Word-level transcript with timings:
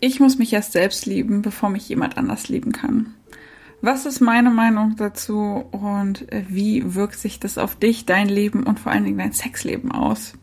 Ich 0.00 0.20
muss 0.20 0.38
mich 0.38 0.52
erst 0.52 0.72
selbst 0.72 1.06
lieben, 1.06 1.42
bevor 1.42 1.70
mich 1.70 1.88
jemand 1.88 2.16
anders 2.16 2.48
lieben 2.48 2.72
kann. 2.72 3.14
Was 3.80 4.06
ist 4.06 4.20
meine 4.20 4.50
Meinung 4.50 4.96
dazu 4.96 5.64
und 5.70 6.26
wie 6.48 6.94
wirkt 6.94 7.18
sich 7.18 7.38
das 7.38 7.58
auf 7.58 7.76
dich, 7.76 8.06
dein 8.06 8.28
Leben 8.28 8.64
und 8.64 8.80
vor 8.80 8.92
allen 8.92 9.04
Dingen 9.04 9.18
dein 9.18 9.32
Sexleben 9.32 9.92
aus? 9.92 10.34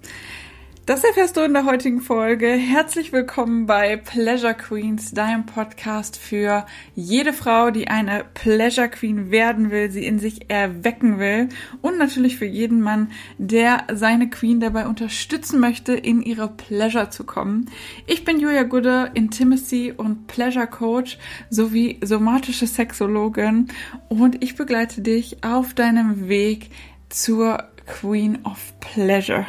Das 0.85 1.03
erfährst 1.03 1.35
du 1.35 1.41
in 1.41 1.53
der 1.53 1.65
heutigen 1.65 1.99
Folge. 1.99 2.47
Herzlich 2.47 3.11
willkommen 3.11 3.65
bei 3.65 3.97
Pleasure 3.97 4.53
Queens, 4.53 5.13
deinem 5.13 5.47
Podcast 5.47 6.15
für 6.15 6.67
jede 6.93 7.33
Frau, 7.33 7.71
die 7.71 7.87
eine 7.87 8.23
Pleasure 8.35 8.87
Queen 8.89 9.31
werden 9.31 9.71
will, 9.71 9.89
sie 9.89 10.05
in 10.05 10.19
sich 10.19 10.47
erwecken 10.51 11.17
will 11.17 11.49
und 11.81 11.97
natürlich 11.97 12.37
für 12.37 12.45
jeden 12.45 12.81
Mann, 12.81 13.09
der 13.39 13.87
seine 13.95 14.29
Queen 14.29 14.59
dabei 14.59 14.85
unterstützen 14.85 15.59
möchte, 15.59 15.95
in 15.95 16.21
ihre 16.21 16.49
Pleasure 16.49 17.09
zu 17.09 17.23
kommen. 17.23 17.71
Ich 18.05 18.23
bin 18.23 18.39
Julia 18.39 18.61
Gude, 18.61 19.09
Intimacy 19.15 19.91
und 19.91 20.27
Pleasure 20.27 20.67
Coach 20.67 21.17
sowie 21.49 21.99
somatische 22.03 22.67
Sexologin 22.67 23.69
und 24.07 24.43
ich 24.43 24.55
begleite 24.55 25.01
dich 25.01 25.43
auf 25.43 25.73
deinem 25.73 26.27
Weg 26.27 26.69
zur 27.09 27.63
Queen 27.87 28.37
of 28.45 28.73
Pleasure. 28.79 29.47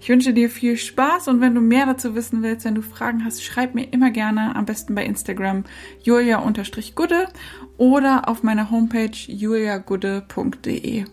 Ich 0.00 0.08
wünsche 0.08 0.32
dir 0.32 0.50
viel 0.50 0.76
Spaß 0.76 1.28
und 1.28 1.40
wenn 1.40 1.54
du 1.54 1.60
mehr 1.60 1.86
dazu 1.86 2.14
wissen 2.14 2.42
willst, 2.42 2.64
wenn 2.64 2.74
du 2.74 2.82
Fragen 2.82 3.24
hast, 3.24 3.42
schreib 3.42 3.74
mir 3.74 3.84
immer 3.92 4.10
gerne, 4.10 4.54
am 4.56 4.66
besten 4.66 4.94
bei 4.94 5.04
Instagram 5.04 5.64
julia-gude 6.02 7.28
oder 7.76 8.28
auf 8.28 8.42
meiner 8.42 8.70
Homepage 8.70 9.10
juliagude.de. 9.26 11.04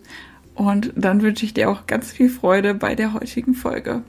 Und 0.56 0.94
dann 0.96 1.22
wünsche 1.22 1.46
ich 1.46 1.54
dir 1.54 1.70
auch 1.70 1.88
ganz 1.88 2.12
viel 2.12 2.30
Freude 2.30 2.74
bei 2.74 2.96
der 2.96 3.14
heutigen 3.14 3.54
Folge. 3.54 4.04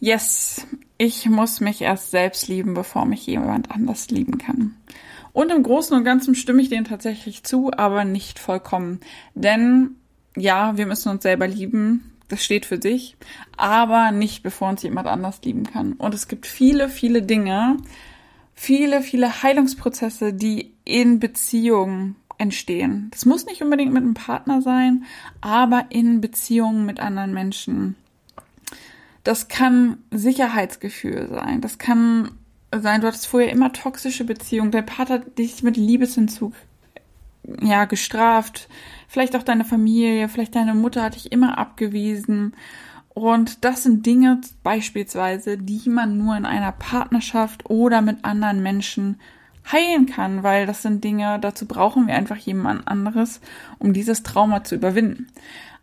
Yes, 0.00 0.66
ich 0.98 1.30
muss 1.30 1.60
mich 1.60 1.80
erst 1.80 2.10
selbst 2.10 2.46
lieben, 2.48 2.74
bevor 2.74 3.06
mich 3.06 3.26
jemand 3.26 3.70
anders 3.70 4.10
lieben 4.10 4.36
kann. 4.36 4.76
Und 5.34 5.50
im 5.50 5.64
Großen 5.64 5.94
und 5.94 6.04
Ganzen 6.04 6.36
stimme 6.36 6.62
ich 6.62 6.70
denen 6.70 6.86
tatsächlich 6.86 7.42
zu, 7.42 7.72
aber 7.72 8.04
nicht 8.04 8.38
vollkommen. 8.38 9.00
Denn 9.34 9.96
ja, 10.36 10.78
wir 10.78 10.86
müssen 10.86 11.10
uns 11.10 11.24
selber 11.24 11.48
lieben. 11.48 12.12
Das 12.28 12.42
steht 12.42 12.64
für 12.64 12.80
sich, 12.80 13.16
aber 13.56 14.12
nicht 14.12 14.44
bevor 14.44 14.70
uns 14.70 14.82
jemand 14.82 15.08
anders 15.08 15.40
lieben 15.44 15.64
kann. 15.64 15.94
Und 15.94 16.14
es 16.14 16.28
gibt 16.28 16.46
viele, 16.46 16.88
viele 16.88 17.20
Dinge, 17.20 17.76
viele, 18.54 19.02
viele 19.02 19.42
Heilungsprozesse, 19.42 20.32
die 20.32 20.72
in 20.84 21.18
Beziehungen 21.18 22.14
entstehen. 22.38 23.08
Das 23.10 23.26
muss 23.26 23.44
nicht 23.44 23.60
unbedingt 23.60 23.92
mit 23.92 24.04
einem 24.04 24.14
Partner 24.14 24.62
sein, 24.62 25.04
aber 25.40 25.86
in 25.90 26.20
Beziehungen 26.20 26.86
mit 26.86 27.00
anderen 27.00 27.34
Menschen. 27.34 27.96
Das 29.24 29.48
kann 29.48 29.98
Sicherheitsgefühl 30.12 31.28
sein. 31.28 31.60
Das 31.60 31.78
kann 31.78 32.30
sein, 32.80 33.00
du 33.00 33.06
hattest 33.06 33.26
vorher 33.26 33.50
immer 33.50 33.72
toxische 33.72 34.24
Beziehungen, 34.24 34.70
dein 34.70 34.86
Partner 34.86 35.16
hat 35.16 35.38
dich 35.38 35.62
mit 35.62 35.76
Liebesentzug 35.76 36.52
ja 37.60 37.84
gestraft, 37.84 38.68
vielleicht 39.08 39.36
auch 39.36 39.42
deine 39.42 39.64
Familie, 39.64 40.28
vielleicht 40.28 40.54
deine 40.54 40.74
Mutter 40.74 41.02
hat 41.02 41.14
dich 41.14 41.32
immer 41.32 41.58
abgewiesen. 41.58 42.54
Und 43.10 43.64
das 43.64 43.84
sind 43.84 44.06
Dinge 44.06 44.40
beispielsweise, 44.62 45.56
die 45.56 45.88
man 45.88 46.18
nur 46.18 46.36
in 46.36 46.46
einer 46.46 46.72
Partnerschaft 46.72 47.70
oder 47.70 48.02
mit 48.02 48.24
anderen 48.24 48.62
Menschen 48.62 49.20
heilen 49.70 50.06
kann, 50.06 50.42
weil 50.42 50.66
das 50.66 50.82
sind 50.82 51.04
Dinge, 51.04 51.38
dazu 51.40 51.66
brauchen 51.66 52.06
wir 52.06 52.14
einfach 52.14 52.36
jemand 52.36 52.86
anderes, 52.88 53.40
um 53.78 53.92
dieses 53.92 54.22
Trauma 54.22 54.64
zu 54.64 54.74
überwinden. 54.74 55.28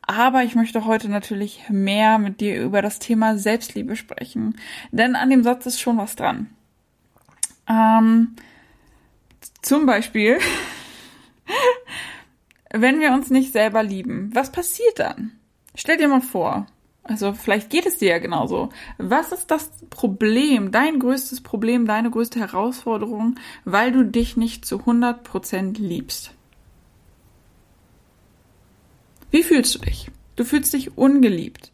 Aber 0.01 0.43
ich 0.43 0.55
möchte 0.55 0.85
heute 0.85 1.09
natürlich 1.09 1.69
mehr 1.69 2.17
mit 2.17 2.41
dir 2.41 2.61
über 2.61 2.81
das 2.81 2.99
Thema 2.99 3.37
Selbstliebe 3.37 3.95
sprechen, 3.95 4.55
denn 4.91 5.15
an 5.15 5.29
dem 5.29 5.43
Satz 5.43 5.65
ist 5.65 5.79
schon 5.79 5.97
was 5.97 6.15
dran. 6.15 6.49
Ähm, 7.67 8.35
zum 9.61 9.85
Beispiel, 9.85 10.39
wenn 12.71 12.99
wir 12.99 13.11
uns 13.11 13.29
nicht 13.29 13.53
selber 13.53 13.83
lieben, 13.83 14.31
was 14.33 14.51
passiert 14.51 14.99
dann? 14.99 15.31
Stell 15.75 15.97
dir 15.97 16.07
mal 16.07 16.21
vor, 16.21 16.67
also 17.03 17.33
vielleicht 17.33 17.69
geht 17.69 17.85
es 17.85 17.97
dir 17.97 18.09
ja 18.09 18.19
genauso. 18.19 18.69
Was 18.97 19.31
ist 19.31 19.49
das 19.49 19.71
Problem, 19.89 20.71
dein 20.71 20.99
größtes 20.99 21.41
Problem, 21.41 21.85
deine 21.87 22.11
größte 22.11 22.39
Herausforderung, 22.39 23.35
weil 23.65 23.91
du 23.91 24.03
dich 24.05 24.37
nicht 24.37 24.65
zu 24.65 24.77
100% 24.77 25.79
liebst? 25.79 26.31
Wie 29.31 29.43
fühlst 29.43 29.75
du 29.75 29.79
dich? 29.79 30.11
Du 30.35 30.43
fühlst 30.43 30.73
dich 30.73 30.97
ungeliebt, 30.97 31.71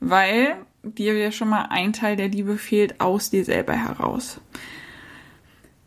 weil 0.00 0.56
dir 0.82 1.16
ja 1.16 1.32
schon 1.32 1.48
mal 1.48 1.66
ein 1.70 1.92
Teil 1.92 2.16
der 2.16 2.28
Liebe 2.28 2.58
fehlt 2.58 3.00
aus 3.00 3.30
dir 3.30 3.44
selber 3.44 3.74
heraus. 3.74 4.40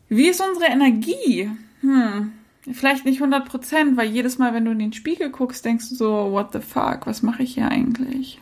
Wie 0.10 0.28
ist 0.28 0.42
unsere 0.42 0.66
Energie? 0.66 1.50
Hm, 1.82 2.32
vielleicht 2.72 3.06
nicht 3.06 3.22
100 3.22 3.48
Prozent, 3.48 3.96
weil 3.96 4.10
jedes 4.10 4.40
Mal, 4.40 4.54
wenn 4.54 4.66
du 4.66 4.72
in 4.72 4.80
den 4.80 4.94
Spiegel 4.94 5.30
guckst, 5.30 5.64
denkst 5.64 5.90
du 5.90 5.96
so, 5.96 6.32
what 6.32 6.52
the 6.52 6.60
fuck, 6.60 7.06
was 7.06 7.22
mache 7.22 7.44
ich 7.44 7.54
hier 7.54 7.70
eigentlich? 7.70 8.40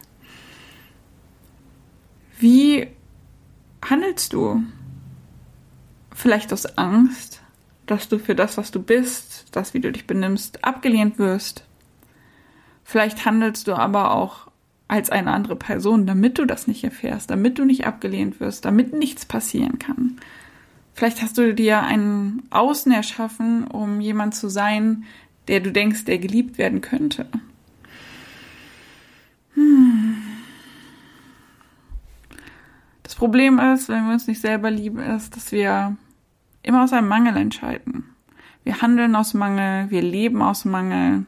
Wie 2.39 2.87
handelst 3.83 4.33
du? 4.33 4.63
Vielleicht 6.13 6.51
aus 6.53 6.77
Angst, 6.77 7.41
dass 7.85 8.09
du 8.09 8.17
für 8.17 8.33
das, 8.35 8.57
was 8.57 8.71
du 8.71 8.81
bist, 8.81 9.45
das, 9.51 9.73
wie 9.73 9.79
du 9.79 9.91
dich 9.91 10.07
benimmst, 10.07 10.63
abgelehnt 10.63 11.19
wirst. 11.19 11.63
Vielleicht 12.83 13.25
handelst 13.25 13.67
du 13.67 13.75
aber 13.75 14.11
auch 14.11 14.47
als 14.87 15.09
eine 15.09 15.31
andere 15.31 15.55
Person, 15.55 16.05
damit 16.05 16.37
du 16.37 16.45
das 16.45 16.67
nicht 16.67 16.83
erfährst, 16.83 17.29
damit 17.29 17.59
du 17.59 17.65
nicht 17.65 17.85
abgelehnt 17.85 18.39
wirst, 18.39 18.65
damit 18.65 18.93
nichts 18.93 19.25
passieren 19.25 19.79
kann. 19.79 20.19
Vielleicht 20.97 21.21
hast 21.21 21.37
du 21.37 21.53
dir 21.53 21.83
ein 21.83 22.41
Außen 22.49 22.91
erschaffen, 22.91 23.67
um 23.67 24.01
jemand 24.01 24.33
zu 24.33 24.49
sein, 24.49 25.03
der 25.47 25.59
du 25.59 25.71
denkst, 25.71 26.05
der 26.05 26.17
geliebt 26.17 26.57
werden 26.57 26.81
könnte. 26.81 27.27
Hm. 29.53 30.17
Das 33.03 33.13
Problem 33.13 33.59
ist, 33.59 33.89
wenn 33.89 34.07
wir 34.07 34.13
uns 34.13 34.25
nicht 34.25 34.41
selber 34.41 34.71
lieben, 34.71 34.97
ist, 34.97 35.35
dass 35.35 35.51
wir 35.51 35.95
immer 36.63 36.83
aus 36.83 36.93
einem 36.93 37.09
Mangel 37.09 37.37
entscheiden. 37.37 38.15
Wir 38.63 38.81
handeln 38.81 39.15
aus 39.15 39.35
Mangel, 39.35 39.91
wir 39.91 40.01
leben 40.01 40.41
aus 40.41 40.65
Mangel. 40.65 41.27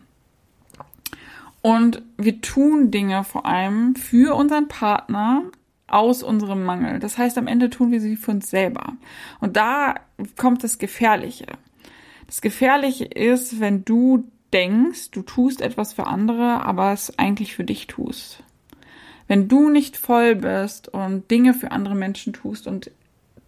Und 1.62 2.01
wir 2.18 2.41
tun 2.41 2.90
Dinge 2.90 3.24
vor 3.24 3.46
allem 3.46 3.94
für 3.94 4.34
unseren 4.34 4.68
Partner, 4.68 5.44
aus 5.92 6.24
unserem 6.24 6.64
Mangel. 6.64 7.00
Das 7.00 7.18
heißt, 7.18 7.38
am 7.38 7.48
Ende 7.48 7.70
tun 7.70 7.92
wir 7.92 8.02
sie 8.02 8.16
für 8.16 8.32
uns 8.32 8.50
selber. 8.50 8.94
Und 9.40 9.58
da 9.58 9.96
kommt 10.38 10.64
das 10.64 10.78
Gefährliche. 10.78 11.48
Das 12.28 12.42
Gefährliche 12.42 13.06
ist, 13.06 13.60
wenn 13.60 13.86
du 13.86 14.30
denkst, 14.54 15.12
du 15.12 15.22
tust 15.22 15.62
etwas 15.62 15.94
für 15.94 16.08
andere, 16.08 16.64
aber 16.64 16.94
es 16.94 17.18
eigentlich 17.18 17.56
für 17.56 17.64
dich 17.64 17.88
tust. 17.88 18.44
Wenn 19.28 19.48
du 19.48 19.70
nicht 19.70 19.98
voll 19.98 20.36
bist 20.36 20.88
und 20.88 21.30
Dinge 21.30 21.54
für 21.54 21.72
andere 21.72 21.96
Menschen 21.96 22.34
tust 22.34 22.68
und 22.68 22.92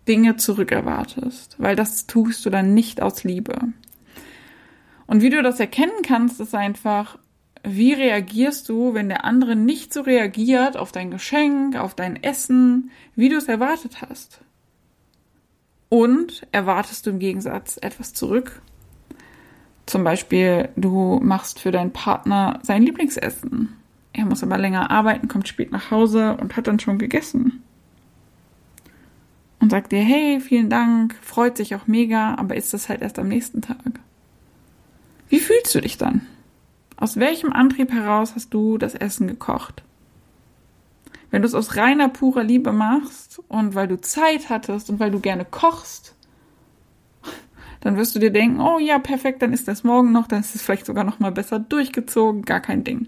Dinge 0.07 0.35
zurückerwartest, 0.35 1.55
weil 1.59 1.75
das 1.75 2.07
tust 2.07 2.45
du 2.45 2.49
dann 2.49 2.73
nicht 2.73 3.01
aus 3.01 3.23
Liebe. 3.23 3.59
Und 5.07 5.21
wie 5.21 5.29
du 5.29 5.41
das 5.41 5.59
erkennen 5.59 6.03
kannst, 6.03 6.39
ist 6.39 6.55
einfach, 6.55 7.17
wie 7.63 7.93
reagierst 7.93 8.69
du, 8.69 8.93
wenn 8.93 9.09
der 9.09 9.25
andere 9.25 9.55
nicht 9.55 9.93
so 9.93 10.01
reagiert 10.01 10.77
auf 10.77 10.91
dein 10.91 11.11
Geschenk, 11.11 11.75
auf 11.75 11.93
dein 11.93 12.21
Essen, 12.21 12.91
wie 13.15 13.29
du 13.29 13.37
es 13.37 13.47
erwartet 13.47 14.01
hast? 14.01 14.41
Und 15.89 16.47
erwartest 16.51 17.05
du 17.05 17.11
im 17.11 17.19
Gegensatz 17.19 17.77
etwas 17.81 18.13
zurück? 18.13 18.61
Zum 19.85 20.03
Beispiel, 20.03 20.69
du 20.75 21.19
machst 21.21 21.59
für 21.59 21.71
deinen 21.71 21.91
Partner 21.91 22.59
sein 22.63 22.83
Lieblingsessen. 22.83 23.75
Er 24.13 24.25
muss 24.25 24.43
aber 24.43 24.57
länger 24.57 24.89
arbeiten, 24.89 25.27
kommt 25.27 25.47
spät 25.47 25.71
nach 25.71 25.91
Hause 25.91 26.37
und 26.37 26.55
hat 26.55 26.67
dann 26.67 26.79
schon 26.79 26.97
gegessen. 26.97 27.63
Und 29.59 29.69
sagt 29.69 29.91
dir, 29.91 30.01
hey, 30.01 30.39
vielen 30.39 30.69
Dank, 30.69 31.15
freut 31.21 31.57
sich 31.57 31.75
auch 31.75 31.87
mega, 31.87 32.35
aber 32.35 32.55
ist 32.55 32.73
das 32.73 32.89
halt 32.89 33.01
erst 33.01 33.19
am 33.19 33.27
nächsten 33.27 33.61
Tag. 33.61 33.99
Wie 35.29 35.39
fühlst 35.39 35.75
du 35.75 35.81
dich 35.81 35.97
dann? 35.97 36.25
Aus 37.01 37.17
welchem 37.17 37.51
Antrieb 37.51 37.91
heraus 37.91 38.35
hast 38.35 38.53
du 38.53 38.77
das 38.77 38.93
Essen 38.93 39.25
gekocht? 39.25 39.81
Wenn 41.31 41.41
du 41.41 41.47
es 41.47 41.55
aus 41.55 41.75
reiner, 41.75 42.09
purer 42.09 42.43
Liebe 42.43 42.71
machst 42.71 43.41
und 43.47 43.73
weil 43.73 43.87
du 43.87 43.99
Zeit 43.99 44.49
hattest 44.49 44.87
und 44.91 44.99
weil 44.99 45.09
du 45.09 45.19
gerne 45.19 45.43
kochst, 45.43 46.15
dann 47.79 47.97
wirst 47.97 48.13
du 48.13 48.19
dir 48.19 48.29
denken, 48.29 48.61
oh 48.61 48.77
ja, 48.77 48.99
perfekt, 48.99 49.41
dann 49.41 49.51
ist 49.51 49.67
das 49.67 49.83
morgen 49.83 50.11
noch, 50.11 50.27
dann 50.27 50.41
ist 50.41 50.53
es 50.53 50.61
vielleicht 50.61 50.85
sogar 50.85 51.03
noch 51.03 51.17
mal 51.17 51.31
besser 51.31 51.57
durchgezogen, 51.57 52.43
gar 52.43 52.59
kein 52.59 52.83
Ding. 52.83 53.07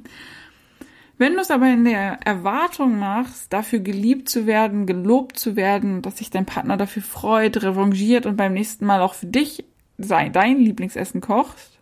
Wenn 1.19 1.33
du 1.33 1.41
es 1.41 1.51
aber 1.51 1.67
in 1.67 1.83
der 1.83 2.17
Erwartung 2.25 2.97
machst, 2.97 3.53
dafür 3.53 3.77
geliebt 3.77 4.27
zu 4.27 4.47
werden, 4.47 4.87
gelobt 4.87 5.37
zu 5.37 5.55
werden, 5.55 6.01
dass 6.01 6.17
sich 6.17 6.31
dein 6.31 6.47
Partner 6.47 6.77
dafür 6.77 7.03
freut, 7.03 7.61
revanchiert 7.61 8.25
und 8.25 8.37
beim 8.37 8.53
nächsten 8.53 8.87
Mal 8.87 9.01
auch 9.01 9.13
für 9.13 9.27
dich 9.27 9.65
sein, 9.99 10.33
dein 10.33 10.57
Lieblingsessen 10.57 11.21
kochst, 11.21 11.72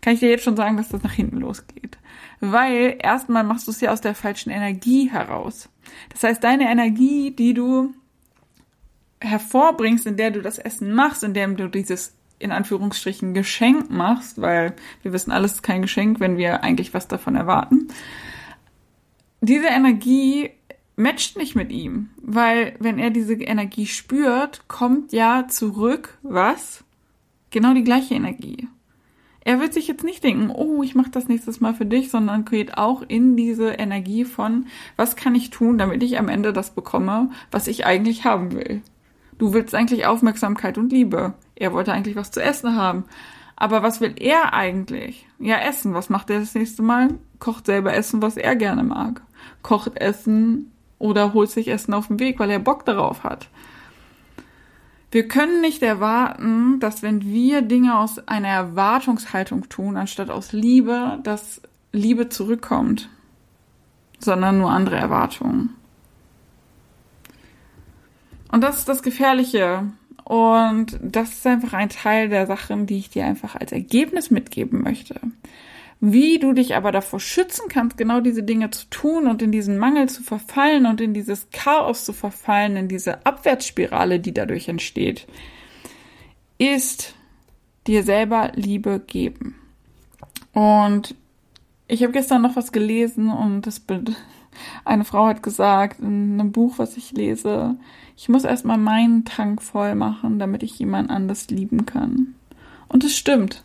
kann 0.00 0.14
ich 0.14 0.20
dir 0.20 0.30
jetzt 0.30 0.44
schon 0.44 0.56
sagen, 0.56 0.76
dass 0.76 0.90
das 0.90 1.02
nach 1.02 1.12
hinten 1.12 1.38
losgeht. 1.38 1.98
Weil 2.40 2.96
erstmal 3.02 3.44
machst 3.44 3.66
du 3.66 3.70
es 3.70 3.80
ja 3.80 3.92
aus 3.92 4.00
der 4.00 4.14
falschen 4.14 4.50
Energie 4.50 5.10
heraus. 5.10 5.68
Das 6.10 6.22
heißt, 6.22 6.44
deine 6.44 6.70
Energie, 6.70 7.30
die 7.30 7.54
du 7.54 7.94
hervorbringst, 9.20 10.06
in 10.06 10.16
der 10.16 10.30
du 10.30 10.42
das 10.42 10.58
Essen 10.58 10.92
machst, 10.92 11.24
in 11.24 11.34
dem 11.34 11.56
du 11.56 11.68
dieses 11.68 12.14
in 12.38 12.52
Anführungsstrichen 12.52 13.32
Geschenk 13.32 13.90
machst, 13.90 14.40
weil 14.40 14.74
wir 15.02 15.12
wissen, 15.12 15.32
alles 15.32 15.52
ist 15.52 15.62
kein 15.62 15.82
Geschenk, 15.82 16.20
wenn 16.20 16.36
wir 16.36 16.62
eigentlich 16.62 16.92
was 16.92 17.08
davon 17.08 17.34
erwarten. 17.34 17.88
Diese 19.40 19.68
Energie 19.68 20.50
matcht 20.96 21.36
nicht 21.36 21.54
mit 21.54 21.70
ihm, 21.70 22.10
weil 22.20 22.74
wenn 22.78 22.98
er 22.98 23.10
diese 23.10 23.34
Energie 23.34 23.86
spürt, 23.86 24.68
kommt 24.68 25.12
ja 25.12 25.46
zurück 25.48 26.18
was? 26.22 26.84
Genau 27.50 27.74
die 27.74 27.84
gleiche 27.84 28.14
Energie. 28.14 28.68
Er 29.46 29.60
wird 29.60 29.74
sich 29.74 29.86
jetzt 29.86 30.02
nicht 30.02 30.24
denken, 30.24 30.50
oh, 30.50 30.82
ich 30.82 30.96
mache 30.96 31.12
das 31.12 31.28
nächstes 31.28 31.60
Mal 31.60 31.72
für 31.72 31.86
dich, 31.86 32.10
sondern 32.10 32.44
geht 32.44 32.76
auch 32.78 33.02
in 33.06 33.36
diese 33.36 33.68
Energie 33.68 34.24
von, 34.24 34.66
was 34.96 35.14
kann 35.14 35.36
ich 35.36 35.50
tun, 35.50 35.78
damit 35.78 36.02
ich 36.02 36.18
am 36.18 36.28
Ende 36.28 36.52
das 36.52 36.70
bekomme, 36.70 37.30
was 37.52 37.68
ich 37.68 37.86
eigentlich 37.86 38.24
haben 38.24 38.50
will. 38.50 38.82
Du 39.38 39.52
willst 39.52 39.72
eigentlich 39.72 40.04
Aufmerksamkeit 40.04 40.78
und 40.78 40.90
Liebe. 40.90 41.34
Er 41.54 41.72
wollte 41.72 41.92
eigentlich 41.92 42.16
was 42.16 42.32
zu 42.32 42.42
essen 42.42 42.74
haben. 42.74 43.04
Aber 43.54 43.84
was 43.84 44.00
will 44.00 44.16
er 44.18 44.52
eigentlich? 44.52 45.28
Ja, 45.38 45.58
essen. 45.58 45.94
Was 45.94 46.10
macht 46.10 46.28
er 46.28 46.40
das 46.40 46.56
nächste 46.56 46.82
Mal? 46.82 47.10
Kocht 47.38 47.66
selber 47.66 47.94
Essen, 47.94 48.22
was 48.22 48.36
er 48.36 48.56
gerne 48.56 48.82
mag. 48.82 49.22
Kocht 49.62 49.96
Essen 49.96 50.72
oder 50.98 51.34
holt 51.34 51.50
sich 51.50 51.68
Essen 51.68 51.94
auf 51.94 52.08
den 52.08 52.18
Weg, 52.18 52.40
weil 52.40 52.50
er 52.50 52.58
Bock 52.58 52.84
darauf 52.84 53.22
hat. 53.22 53.48
Wir 55.16 55.28
können 55.28 55.62
nicht 55.62 55.82
erwarten, 55.82 56.78
dass 56.78 57.02
wenn 57.02 57.24
wir 57.24 57.62
Dinge 57.62 57.98
aus 57.98 58.18
einer 58.28 58.48
Erwartungshaltung 58.48 59.66
tun, 59.70 59.96
anstatt 59.96 60.28
aus 60.28 60.52
Liebe, 60.52 61.20
dass 61.22 61.62
Liebe 61.90 62.28
zurückkommt, 62.28 63.08
sondern 64.18 64.58
nur 64.58 64.70
andere 64.70 64.96
Erwartungen. 64.96 65.70
Und 68.52 68.60
das 68.60 68.76
ist 68.76 68.90
das 68.90 69.02
Gefährliche. 69.02 69.90
Und 70.24 70.98
das 71.00 71.30
ist 71.30 71.46
einfach 71.46 71.72
ein 71.72 71.88
Teil 71.88 72.28
der 72.28 72.46
Sachen, 72.46 72.84
die 72.86 72.98
ich 72.98 73.08
dir 73.08 73.24
einfach 73.24 73.56
als 73.56 73.72
Ergebnis 73.72 74.30
mitgeben 74.30 74.82
möchte. 74.82 75.18
Wie 76.00 76.38
du 76.38 76.52
dich 76.52 76.76
aber 76.76 76.92
davor 76.92 77.20
schützen 77.20 77.68
kannst, 77.68 77.96
genau 77.96 78.20
diese 78.20 78.42
Dinge 78.42 78.70
zu 78.70 78.86
tun 78.90 79.26
und 79.26 79.40
in 79.40 79.50
diesen 79.50 79.78
Mangel 79.78 80.08
zu 80.08 80.22
verfallen 80.22 80.84
und 80.84 81.00
in 81.00 81.14
dieses 81.14 81.48
Chaos 81.50 82.04
zu 82.04 82.12
verfallen, 82.12 82.76
in 82.76 82.88
diese 82.88 83.24
Abwärtsspirale, 83.24 84.20
die 84.20 84.34
dadurch 84.34 84.68
entsteht, 84.68 85.26
ist 86.58 87.14
dir 87.86 88.02
selber 88.02 88.52
Liebe 88.54 89.00
geben. 89.06 89.56
Und 90.52 91.14
ich 91.88 92.02
habe 92.02 92.12
gestern 92.12 92.42
noch 92.42 92.56
was 92.56 92.72
gelesen 92.72 93.30
und 93.30 93.62
das 93.66 93.80
eine 94.84 95.04
Frau 95.04 95.26
hat 95.26 95.42
gesagt 95.42 96.00
in 96.00 96.40
einem 96.40 96.52
Buch, 96.52 96.78
was 96.78 96.96
ich 96.96 97.12
lese, 97.12 97.76
ich 98.16 98.28
muss 98.28 98.44
erstmal 98.44 98.78
meinen 98.78 99.24
Tank 99.24 99.62
voll 99.62 99.94
machen, 99.94 100.38
damit 100.38 100.62
ich 100.62 100.78
jemand 100.78 101.10
anders 101.10 101.48
lieben 101.50 101.84
kann. 101.84 102.34
Und 102.88 103.04
es 103.04 103.16
stimmt. 103.16 103.62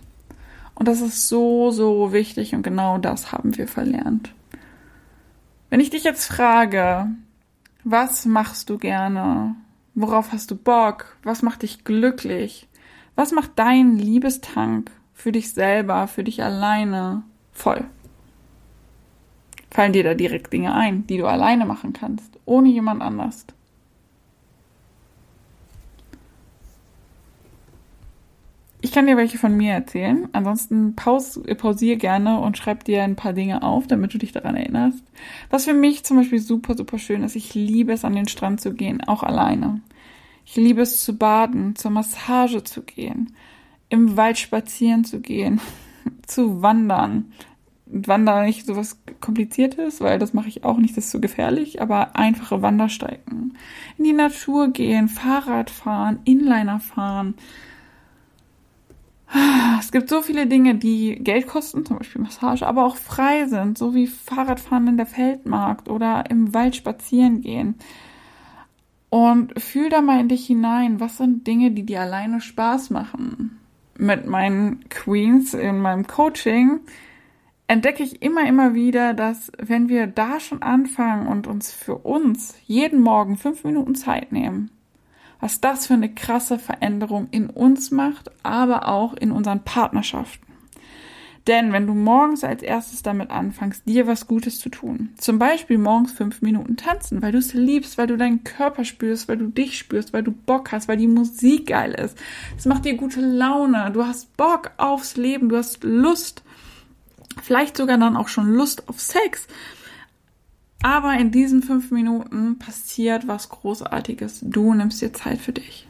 Und 0.82 0.88
das 0.88 1.02
ist 1.02 1.30
so, 1.30 1.70
so 1.70 2.12
wichtig 2.12 2.56
und 2.56 2.64
genau 2.64 2.98
das 2.98 3.32
haben 3.32 3.56
wir 3.56 3.68
verlernt. 3.68 4.34
Wenn 5.70 5.80
ich 5.80 5.92
dich 5.92 6.04
jetzt 6.04 6.26
frage, 6.26 7.06
was 7.84 8.26
machst 8.26 8.68
du 8.68 8.80
gerne? 8.80 9.56
Worauf 9.94 10.32
hast 10.32 10.50
du 10.50 10.56
Bock? 10.56 11.18
Was 11.22 11.44
macht 11.44 11.62
dich 11.62 11.84
glücklich? 11.84 12.68
Was 13.14 13.32
macht 13.32 13.52
dein 13.58 13.96
Liebestank 13.96 14.90
für 15.14 15.32
dich 15.32 15.54
selber, 15.54 16.08
für 16.08 16.24
dich 16.24 16.42
alleine 16.42 17.22
voll? 17.52 17.86
Fallen 19.70 19.94
dir 19.94 20.04
da 20.04 20.16
direkt 20.16 20.52
Dinge 20.52 20.74
ein, 20.74 21.06
die 21.06 21.20
du 21.20 21.28
alleine 21.28 21.68
machen 21.68 21.94
kannst, 21.94 22.40
ohne 22.46 22.70
jemand 22.70 23.04
anders? 23.04 23.46
Ich 28.84 28.92
kann 28.92 29.06
dir 29.06 29.16
welche 29.16 29.38
von 29.38 29.56
mir 29.56 29.74
erzählen. 29.74 30.28
Ansonsten 30.32 30.96
paus, 30.96 31.40
pausier 31.58 31.98
gerne 31.98 32.40
und 32.40 32.58
schreib 32.58 32.84
dir 32.84 33.04
ein 33.04 33.16
paar 33.16 33.34
Dinge 33.34 33.62
auf, 33.62 33.86
damit 33.86 34.14
du 34.14 34.18
dich 34.18 34.32
daran 34.32 34.56
erinnerst. 34.56 35.04
Was 35.52 35.66
für 35.66 35.74
mich 35.74 36.04
zum 36.04 36.18
Beispiel 36.18 36.40
super, 36.40 36.76
super 36.76 36.98
schön 36.98 37.22
ist, 37.22 37.36
ich 37.36 37.54
liebe 37.54 37.94
es, 37.94 38.04
an 38.04 38.16
den 38.16 38.28
Strand 38.28 38.60
zu 38.60 38.74
gehen, 38.74 39.02
auch 39.04 39.22
alleine. 39.22 39.82
Ich 40.46 40.56
liebe 40.56 40.82
es 40.82 41.04
zu 41.04 41.16
baden, 41.16 41.76
zur 41.76 41.92
Massage 41.92 42.64
zu 42.64 42.82
gehen, 42.82 43.36
im 43.90 44.18
Wald 44.18 44.40
spazieren 44.40 45.04
zu 45.04 45.20
gehen, 45.22 45.62
zu 46.26 46.64
wandern. 46.64 47.32
Wandern 47.86 48.46
nicht 48.46 48.66
so 48.66 48.76
was 48.76 49.00
Kompliziertes, 49.20 50.02
weil 50.02 50.18
das 50.18 50.34
mache 50.34 50.48
ich 50.48 50.64
auch 50.64 50.78
nicht, 50.78 50.98
das 50.98 51.06
ist 51.06 51.12
so 51.12 51.20
gefährlich, 51.20 51.82
aber 51.82 52.16
einfache 52.16 52.62
Wandersteigen. 52.62 53.58
In 53.98 54.06
die 54.06 54.14
Natur 54.14 54.70
gehen, 54.70 55.10
Fahrrad 55.10 55.70
fahren, 55.70 56.20
Inliner 56.24 56.80
fahren, 56.80 57.36
es 59.80 59.92
gibt 59.92 60.10
so 60.10 60.22
viele 60.22 60.48
Dinge, 60.48 60.76
die 60.76 61.16
Geld 61.16 61.48
kosten, 61.48 61.86
zum 61.86 61.98
Beispiel 61.98 62.22
Massage, 62.22 62.66
aber 62.66 62.86
auch 62.86 62.98
frei 62.98 63.46
sind, 63.46 63.78
so 63.78 63.94
wie 63.94 64.08
Fahrradfahren 64.08 64.88
in 64.88 64.98
der 64.98 65.06
Feldmarkt 65.06 65.90
oder 65.90 66.30
im 66.30 66.54
Wald 66.54 66.76
spazieren 66.76 67.42
gehen. 67.42 67.76
Und 69.10 69.62
fühl 69.62 69.90
da 69.90 70.02
mal 70.02 70.20
in 70.22 70.30
dich 70.30 70.46
hinein, 70.48 71.00
was 71.00 71.18
sind 71.18 71.46
Dinge, 71.46 71.72
die 71.72 71.84
dir 71.84 72.02
alleine 72.02 72.40
Spaß 72.40 72.90
machen. 72.92 73.60
Mit 73.98 74.26
meinen 74.26 74.88
Queens 74.90 75.54
in 75.54 75.80
meinem 75.80 76.08
Coaching 76.08 76.80
entdecke 77.68 78.04
ich 78.04 78.22
immer, 78.22 78.48
immer 78.48 78.74
wieder, 78.74 79.14
dass 79.14 79.52
wenn 79.58 79.90
wir 79.90 80.08
da 80.08 80.40
schon 80.40 80.62
anfangen 80.62 81.28
und 81.28 81.48
uns 81.48 81.72
für 81.72 81.96
uns 81.96 82.56
jeden 82.66 83.02
Morgen 83.02 83.38
fünf 83.38 83.64
Minuten 83.64 83.96
Zeit 83.96 84.32
nehmen, 84.32 84.72
was 85.42 85.60
das 85.60 85.88
für 85.88 85.96
eine 85.96 86.14
krasse 86.14 86.58
Veränderung 86.58 87.28
in 87.32 87.50
uns 87.50 87.92
macht, 87.92 88.32
aber 88.44 88.88
auch 88.88 89.14
in 89.14 89.32
unseren 89.32 89.64
Partnerschaften. 89.64 90.52
Denn 91.48 91.74
wenn 91.74 91.88
du 91.88 91.96
morgens 91.96 92.44
als 92.44 92.62
erstes 92.62 93.02
damit 93.02 93.32
anfängst, 93.32 93.88
dir 93.88 94.06
was 94.06 94.28
Gutes 94.28 94.60
zu 94.60 94.70
tun, 94.70 95.10
zum 95.18 95.40
Beispiel 95.40 95.80
morgens 95.80 96.12
fünf 96.12 96.44
Minuten 96.44 96.78
tanzen, 96.78 97.22
weil 97.24 97.32
du 97.32 97.40
es 97.40 97.54
liebst, 97.54 97.98
weil 97.98 98.06
du 98.06 98.16
deinen 98.16 98.44
Körper 98.44 98.86
spürst, 98.86 99.28
weil 99.28 99.38
du 99.38 99.48
dich 99.48 99.78
spürst, 99.80 100.14
weil 100.14 100.22
du 100.22 100.32
Bock 100.32 100.72
hast, 100.72 100.88
weil 100.88 100.98
die 100.98 101.08
Musik 101.08 101.68
geil 101.68 101.94
ist, 101.94 102.16
es 102.56 102.66
macht 102.66 102.86
dir 102.86 102.94
gute 102.96 103.22
Laune, 103.22 103.90
du 103.92 104.06
hast 104.06 104.38
Bock 104.38 104.72
aufs 104.78 105.18
Leben, 105.18 105.50
du 105.50 105.58
hast 105.58 105.84
Lust, 105.84 106.44
vielleicht 107.42 107.76
sogar 107.76 107.98
dann 107.98 108.18
auch 108.18 108.28
schon 108.28 108.54
Lust 108.54 108.88
auf 108.88 109.00
Sex, 109.00 109.48
aber 110.84 111.14
in 111.18 111.32
diesen 111.32 111.62
fünf 111.62 111.92
Minuten 111.92 112.58
passiert 112.58 113.28
was 113.28 113.50
Großartiges. 113.50 114.40
Du 114.44 114.74
nimmst 114.74 115.02
dir 115.02 115.14
Zeit 115.14 115.40
für 115.40 115.54
dich. 115.54 115.88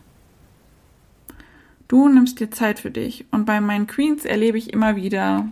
Du 1.88 2.08
nimmst 2.08 2.40
dir 2.40 2.52
Zeit 2.52 2.80
für 2.80 2.92
dich. 2.92 3.26
Und 3.32 3.46
bei 3.46 3.62
meinen 3.62 3.88
Queens 3.88 4.26
erlebe 4.26 4.58
ich 4.58 4.74
immer 4.74 4.96
wieder, 4.96 5.48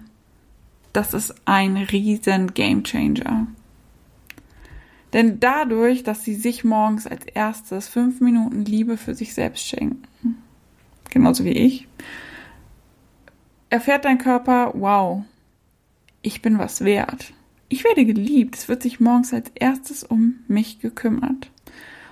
das 0.93 1.13
ist 1.13 1.35
ein 1.45 1.77
riesen 1.77 2.53
Gamechanger. 2.53 3.47
Denn 5.13 5.39
dadurch, 5.39 6.03
dass 6.03 6.23
sie 6.23 6.35
sich 6.35 6.63
morgens 6.63 7.07
als 7.07 7.25
erstes 7.25 7.87
fünf 7.87 8.21
Minuten 8.21 8.63
Liebe 8.63 8.97
für 8.97 9.15
sich 9.15 9.33
selbst 9.33 9.65
schenken, 9.65 10.03
genauso 11.09 11.43
wie 11.45 11.51
ich, 11.51 11.87
erfährt 13.69 14.05
dein 14.05 14.17
Körper, 14.17 14.71
wow, 14.75 15.23
ich 16.21 16.41
bin 16.41 16.59
was 16.59 16.83
wert. 16.83 17.33
Ich 17.69 17.83
werde 17.83 18.03
geliebt. 18.03 18.55
Es 18.55 18.67
wird 18.67 18.81
sich 18.81 18.99
morgens 18.99 19.31
als 19.31 19.51
erstes 19.53 20.03
um 20.03 20.39
mich 20.47 20.79
gekümmert. 20.79 21.51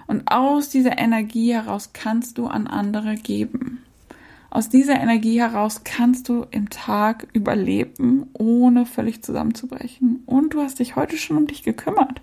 Und 0.06 0.32
aus 0.32 0.70
dieser 0.70 0.98
Energie 0.98 1.54
heraus 1.54 1.92
kannst 1.94 2.38
du 2.38 2.46
an 2.48 2.68
andere 2.68 3.16
geben. 3.16 3.80
Aus 4.50 4.70
dieser 4.70 4.96
Energie 4.96 5.40
heraus 5.40 5.82
kannst 5.84 6.30
du 6.30 6.46
im 6.52 6.70
Tag 6.70 7.28
überleben, 7.34 8.28
ohne 8.34 8.86
völlig 8.86 9.24
zusammenzubrechen. 9.24 10.24
Und 10.26 10.54
du 10.54 10.62
hast 10.62 10.80
dich 10.80 10.96
heute 10.96 11.18
schon 11.18 11.38
um 11.38 11.48
dich 11.48 11.64
gekümmert. 11.64 12.22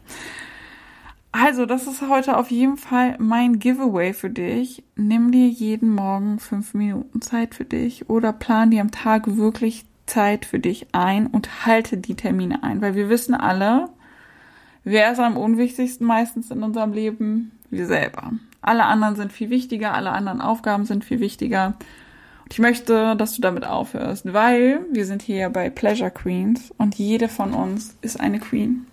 Also, 1.32 1.66
das 1.66 1.88
ist 1.88 2.08
heute 2.08 2.36
auf 2.36 2.52
jeden 2.52 2.76
Fall 2.76 3.16
mein 3.18 3.58
Giveaway 3.58 4.14
für 4.14 4.30
dich. 4.30 4.84
Nimm 4.94 5.32
dir 5.32 5.48
jeden 5.48 5.92
Morgen 5.92 6.38
fünf 6.38 6.74
Minuten 6.74 7.20
Zeit 7.20 7.56
für 7.56 7.64
dich 7.64 8.08
oder 8.08 8.32
plan 8.32 8.70
dir 8.70 8.80
am 8.80 8.92
Tag 8.92 9.36
wirklich 9.36 9.84
Zeit 10.06 10.44
für 10.44 10.58
dich 10.58 10.86
ein 10.92 11.26
und 11.26 11.66
halte 11.66 11.96
die 11.96 12.14
Termine 12.14 12.62
ein, 12.62 12.80
weil 12.80 12.94
wir 12.94 13.08
wissen 13.08 13.34
alle, 13.34 13.88
wer 14.84 15.12
ist 15.12 15.18
am 15.18 15.36
unwichtigsten 15.36 16.06
meistens 16.06 16.50
in 16.50 16.62
unserem 16.62 16.92
Leben? 16.92 17.52
Wir 17.70 17.86
selber. 17.86 18.32
Alle 18.60 18.84
anderen 18.84 19.16
sind 19.16 19.32
viel 19.32 19.50
wichtiger, 19.50 19.94
alle 19.94 20.10
anderen 20.12 20.40
Aufgaben 20.40 20.84
sind 20.84 21.04
viel 21.04 21.20
wichtiger. 21.20 21.74
Und 22.44 22.52
ich 22.52 22.58
möchte, 22.58 23.16
dass 23.16 23.34
du 23.34 23.42
damit 23.42 23.64
aufhörst, 23.64 24.32
weil 24.32 24.84
wir 24.92 25.06
sind 25.06 25.22
hier 25.22 25.48
bei 25.50 25.70
Pleasure 25.70 26.10
Queens 26.10 26.72
und 26.76 26.94
jede 26.96 27.28
von 27.28 27.52
uns 27.52 27.96
ist 28.02 28.20
eine 28.20 28.38
Queen. 28.38 28.86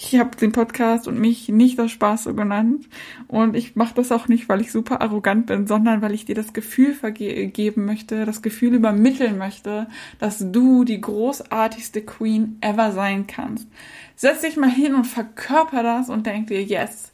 Ich 0.00 0.14
habe 0.16 0.36
den 0.36 0.52
Podcast 0.52 1.08
und 1.08 1.18
mich 1.18 1.48
nicht 1.48 1.80
aus 1.80 1.90
Spaß 1.90 2.24
so 2.24 2.34
genannt. 2.34 2.88
Und 3.26 3.56
ich 3.56 3.74
mache 3.74 3.94
das 3.94 4.12
auch 4.12 4.28
nicht, 4.28 4.48
weil 4.48 4.60
ich 4.60 4.70
super 4.70 5.00
arrogant 5.00 5.46
bin, 5.46 5.66
sondern 5.66 6.02
weil 6.02 6.14
ich 6.14 6.24
dir 6.24 6.36
das 6.36 6.52
Gefühl 6.52 6.94
geben 7.10 7.84
möchte, 7.84 8.24
das 8.24 8.40
Gefühl 8.40 8.74
übermitteln 8.74 9.38
möchte, 9.38 9.88
dass 10.20 10.52
du 10.52 10.84
die 10.84 11.00
großartigste 11.00 12.02
Queen 12.02 12.58
ever 12.60 12.92
sein 12.92 13.26
kannst. 13.26 13.66
Setz 14.14 14.42
dich 14.42 14.56
mal 14.56 14.70
hin 14.70 14.94
und 14.94 15.04
verkörper 15.04 15.82
das 15.82 16.08
und 16.10 16.26
denk 16.26 16.46
dir, 16.46 16.62
yes, 16.62 17.10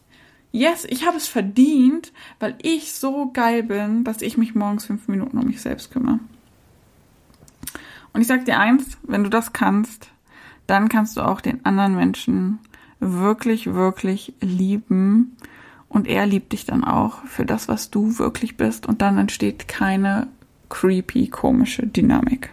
yes, 0.52 0.84
ich 0.84 1.06
habe 1.06 1.16
es 1.16 1.26
verdient, 1.26 2.12
weil 2.38 2.54
ich 2.60 2.92
so 2.92 3.30
geil 3.32 3.62
bin, 3.62 4.04
dass 4.04 4.20
ich 4.20 4.36
mich 4.36 4.54
morgens 4.54 4.84
fünf 4.84 5.08
Minuten 5.08 5.38
um 5.38 5.46
mich 5.46 5.62
selbst 5.62 5.90
kümmere. 5.90 6.20
Und 8.12 8.20
ich 8.20 8.26
sag 8.26 8.44
dir 8.44 8.58
eins, 8.58 8.98
wenn 9.04 9.24
du 9.24 9.30
das 9.30 9.54
kannst, 9.54 10.10
dann 10.66 10.90
kannst 10.90 11.16
du 11.16 11.22
auch 11.22 11.40
den 11.40 11.64
anderen 11.64 11.96
Menschen 11.96 12.58
wirklich, 13.12 13.74
wirklich 13.74 14.34
lieben. 14.40 15.36
Und 15.88 16.08
er 16.08 16.26
liebt 16.26 16.52
dich 16.52 16.64
dann 16.64 16.82
auch 16.82 17.24
für 17.26 17.46
das, 17.46 17.68
was 17.68 17.90
du 17.90 18.18
wirklich 18.18 18.56
bist. 18.56 18.86
Und 18.86 19.00
dann 19.02 19.18
entsteht 19.18 19.68
keine 19.68 20.28
creepy, 20.68 21.28
komische 21.28 21.86
Dynamik. 21.86 22.50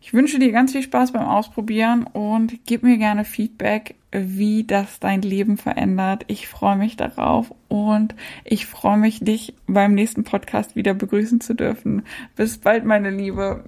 Ich 0.00 0.14
wünsche 0.14 0.38
dir 0.38 0.52
ganz 0.52 0.72
viel 0.72 0.82
Spaß 0.82 1.12
beim 1.12 1.24
Ausprobieren 1.24 2.04
und 2.04 2.66
gib 2.66 2.82
mir 2.82 2.98
gerne 2.98 3.24
Feedback, 3.24 3.94
wie 4.10 4.64
das 4.64 5.00
dein 5.00 5.22
Leben 5.22 5.56
verändert. 5.56 6.24
Ich 6.26 6.48
freue 6.48 6.76
mich 6.76 6.96
darauf 6.96 7.54
und 7.68 8.14
ich 8.44 8.66
freue 8.66 8.98
mich, 8.98 9.20
dich 9.20 9.54
beim 9.66 9.94
nächsten 9.94 10.24
Podcast 10.24 10.76
wieder 10.76 10.92
begrüßen 10.92 11.40
zu 11.40 11.54
dürfen. 11.54 12.02
Bis 12.36 12.58
bald, 12.58 12.84
meine 12.84 13.10
Liebe. 13.10 13.64